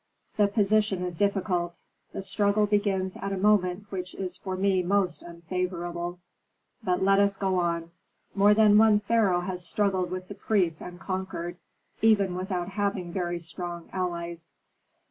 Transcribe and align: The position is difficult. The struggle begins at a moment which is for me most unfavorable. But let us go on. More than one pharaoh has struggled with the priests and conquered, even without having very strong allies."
The 0.35 0.47
position 0.47 1.03
is 1.03 1.15
difficult. 1.15 1.83
The 2.11 2.23
struggle 2.23 2.65
begins 2.65 3.15
at 3.17 3.31
a 3.31 3.37
moment 3.37 3.85
which 3.91 4.15
is 4.15 4.35
for 4.35 4.55
me 4.57 4.81
most 4.81 5.21
unfavorable. 5.21 6.17
But 6.83 7.03
let 7.03 7.19
us 7.19 7.37
go 7.37 7.59
on. 7.59 7.91
More 8.33 8.55
than 8.55 8.79
one 8.79 8.99
pharaoh 9.01 9.41
has 9.41 9.63
struggled 9.63 10.09
with 10.09 10.27
the 10.27 10.33
priests 10.33 10.81
and 10.81 10.99
conquered, 10.99 11.57
even 12.01 12.33
without 12.33 12.69
having 12.69 13.13
very 13.13 13.37
strong 13.37 13.89
allies." 13.93 14.49